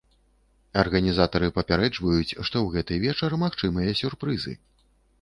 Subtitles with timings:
[0.83, 4.61] Арганізатары папярэджваюць, што ў гэты вечар магчымыя сюрпрызы.